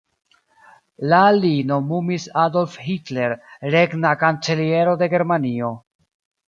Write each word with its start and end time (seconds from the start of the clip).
La 1.11 1.19
li 1.35 1.51
nomumis 1.73 2.25
Adolf 2.45 2.79
Hitler 2.89 3.39
regna 3.77 4.19
kanceliero 4.25 5.01
de 5.05 5.15
Germanio. 5.15 5.75